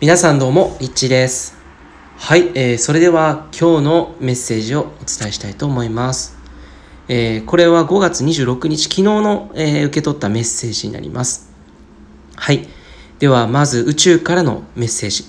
[0.00, 1.56] 皆さんどうも、リッチです。
[2.16, 6.38] はい、えー、それでは今日のメッセージをお伝えしたいと思います。
[7.08, 11.50] えー、これは5月26日、昨日の、えー受け取ったメッセージになります。
[12.36, 12.68] はい。
[13.18, 15.24] では、まず宇宙からのメッセージ。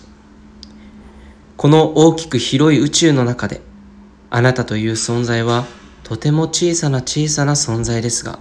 [1.57, 3.61] この大きく広い宇宙の中で、
[4.29, 5.65] あなたという存在は
[6.03, 8.37] とても小さな小さな存在ですが、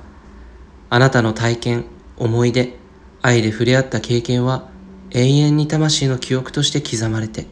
[0.91, 1.85] あなたの体験、
[2.19, 2.77] 思い出、
[3.23, 4.69] 愛で触れ合った経験は
[5.11, 7.47] 永遠に魂の記憶として刻まれて、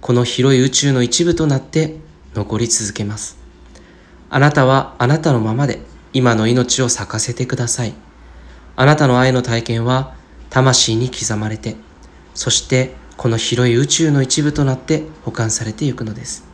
[0.00, 1.96] この広い宇宙の一部となって
[2.34, 3.38] 残り続けます。
[4.30, 5.80] あなたはあなたのままで
[6.12, 7.94] 今の命を咲かせてください。
[8.76, 10.14] あなたの愛の体験は
[10.50, 11.76] 魂に刻まれて、
[12.34, 16.46] そしてこの広い宇宙の一部となって保管されていくのです。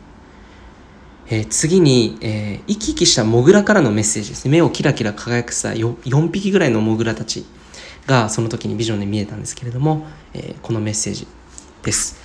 [1.27, 4.51] えー次に、えー生き生きしたモグラからのメッセージですね。
[4.51, 7.45] 目をキラキラ輝くさ 4, 4匹ぐらいのモグラたち
[8.07, 11.27] がその時にビジョンで見えたんですけれども、えーこのメッセージ
[11.83, 12.21] です。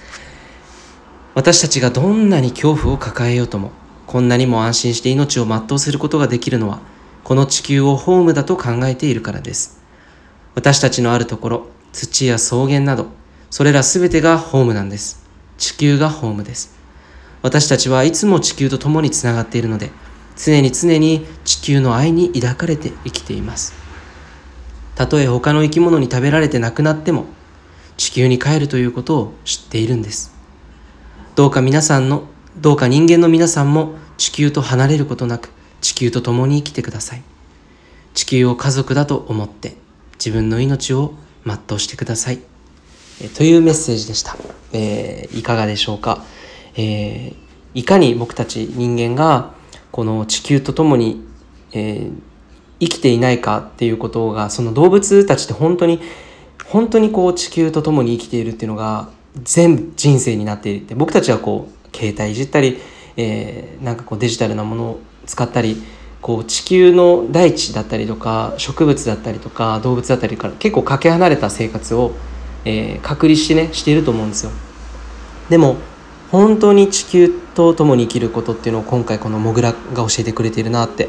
[1.34, 3.70] 私たちがどんなに恐怖を抱えようとも、
[4.06, 6.80] こんなにも安心して命を全うすることができるのは、
[7.24, 9.80] この地球をホームだと考えているからです。
[10.54, 13.06] 私たちのあるところ、土や草原など、
[13.50, 15.22] それらすべてがホームなんです。
[15.58, 16.76] 地球がホームです。
[17.42, 19.90] 私たちはいつも地球と共につながっているので、
[20.36, 23.87] 常に常に地球の愛に抱かれて生きています。
[24.98, 27.26] たとえ他の生き物に食べられて亡くなっても、
[27.96, 30.34] 地球に帰るということを知っているんです。
[31.36, 32.24] どうか皆さんの、
[32.56, 37.22] どうか人間の皆さんも地球と離れることなく、地球と共に生きてください。
[38.12, 39.76] 地球を家族だと思って、
[40.14, 41.14] 自分の命を
[41.46, 42.40] 全うしてください。
[43.36, 44.36] というメッセージでした。
[44.72, 46.24] えーいかがでしょうか、
[46.74, 47.34] えー
[47.74, 49.54] いかに僕たち人間が
[49.92, 51.24] この地球と共に、
[51.70, 52.12] えー
[52.80, 56.00] 生きていないかっていうことがその動物たちって本当に
[56.66, 59.08] 本当にこう地球と共に生きているっていうのが
[59.42, 62.78] 全部人生になっていて僕たちはこう携帯いじったり、
[63.16, 65.82] えーなんかこうデジタルなものを使ったり
[66.20, 72.12] こう地球の大地だったりとか植物だったりとか動物だったりから結構かけ離れた生活を、
[72.64, 74.50] えー隔離してねしていると思うんですよ。
[75.48, 75.76] でも
[76.30, 81.08] 本当に地球と共に生きることっていうのを今回このモグラが教えてくれているなって、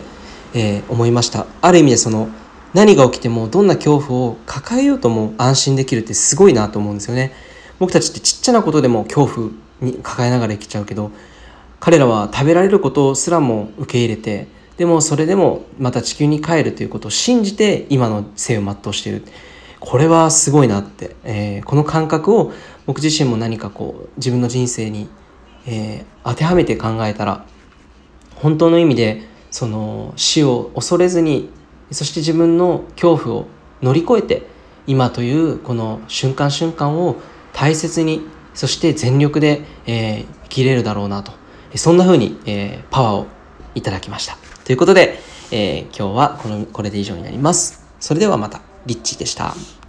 [0.54, 1.46] えー思いました。
[1.62, 2.30] ある意味でその
[2.74, 7.34] 何が起きてもどんな恐怖を抱えようとも安心できるってすごいなと思うんですよね。
[7.80, 9.50] 僕たちってちっちゃなことでも恐怖
[9.82, 11.12] に抱えながら生きちゃうけど
[11.80, 19.24] 彼らは食べられることすらも受け入れてでもそれでもまた地球に帰るということを信じて今の生を全うしている。
[19.80, 22.52] これはすごいなって、えーこの感覚を
[22.86, 25.08] 僕自身も何かこう自分の人生に、
[25.66, 27.46] えー当てはめて考えたら
[28.36, 31.50] 本当の意味でその死を恐れずに
[31.92, 33.46] そして自分の恐怖を
[33.82, 34.44] 乗り越えて
[34.88, 37.16] 今というこの瞬間瞬間を
[37.54, 38.22] 大切に
[38.54, 41.32] そして全力で、えー生きれるだろうなと
[41.76, 43.28] そんな風に、えーパワーを
[43.76, 44.36] いただきました。
[44.66, 45.20] ということで、
[45.52, 47.86] えー今日はこのこれで以上になります。
[48.00, 49.54] それではまたリッチーでした。